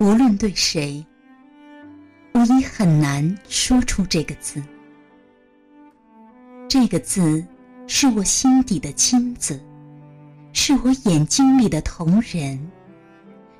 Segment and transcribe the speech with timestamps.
[0.00, 1.04] 无论对谁，
[2.32, 4.62] 我已很难说出这个字。
[6.66, 7.44] 这个字
[7.86, 9.62] 是我心底的金子，
[10.54, 12.58] 是我眼睛里的瞳仁，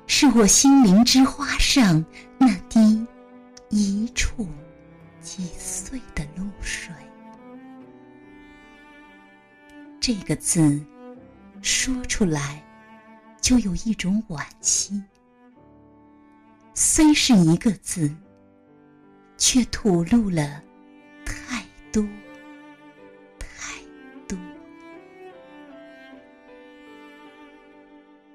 [0.07, 2.03] 是我心灵之花上
[2.39, 3.05] 那滴
[3.69, 4.47] 一触
[5.21, 6.91] 即碎的露水。
[9.99, 10.83] 这个字
[11.61, 12.63] 说出来，
[13.39, 15.03] 就有一种惋惜。
[16.83, 18.11] 虽是一个字，
[19.37, 20.63] 却吐露了
[21.23, 21.63] 太
[21.93, 22.03] 多
[23.37, 23.79] 太
[24.27, 24.35] 多。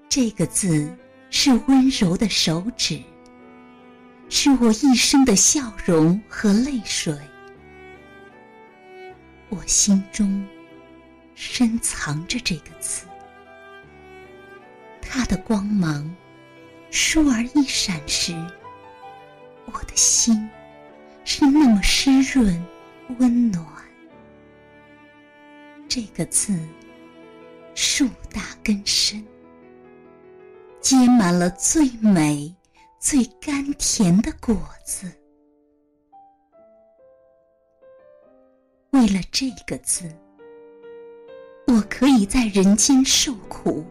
[0.08, 0.96] 这个字
[1.28, 3.02] 是温柔的手指，
[4.28, 7.18] 是我一生的笑容和泪水。
[9.48, 10.46] 我心中。
[11.34, 13.06] 深藏着这个字，
[15.02, 16.10] 它的光芒
[16.96, 18.32] 倏而一闪时，
[19.66, 20.48] 我的心
[21.26, 22.66] 是那么湿润
[23.18, 23.62] 温暖。
[25.86, 26.58] 这个字
[27.74, 29.22] 树大根深，
[30.80, 32.54] 结满了最美、
[32.98, 35.12] 最甘甜的果子。
[38.92, 40.10] 为了这个字。
[41.68, 43.84] 我可以在人间受苦，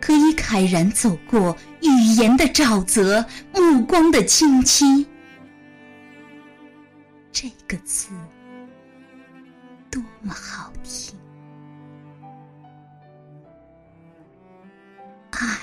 [0.00, 5.06] 可以慨然走过语言的沼泽、目光的清晰。
[7.32, 8.10] 这个字
[9.90, 11.14] 多么好听！
[15.30, 15.58] 爱，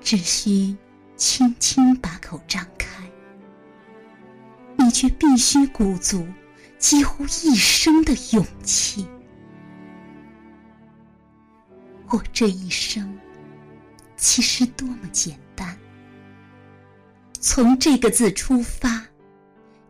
[0.00, 0.76] 只需
[1.16, 3.04] 轻轻把口张开，
[4.76, 6.26] 你却必须鼓足。
[6.78, 9.04] 几乎一生的勇气，
[12.08, 13.18] 我这一生
[14.18, 15.78] 其实多么简单。
[17.40, 19.06] 从这个字出发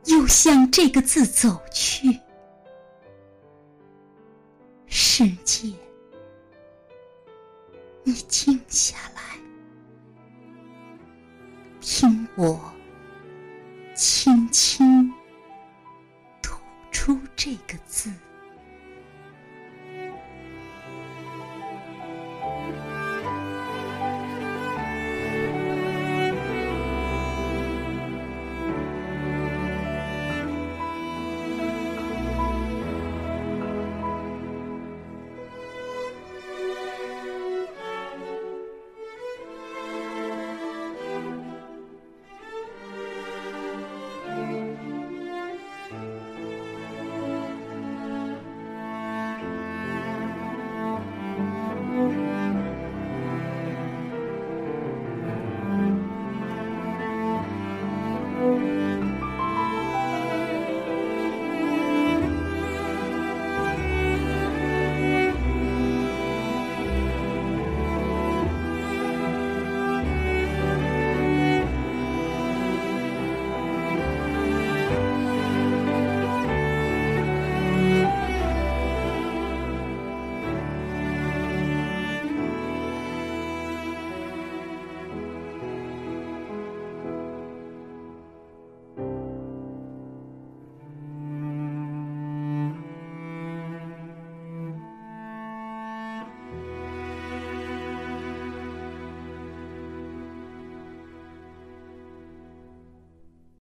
[0.05, 2.21] 又向这个字走去。
[4.87, 5.69] 世界
[8.05, 9.21] 你静下来
[11.81, 12.72] 听我
[13.95, 15.12] 轻轻
[16.41, 16.56] 吐
[16.93, 18.12] 出这个字。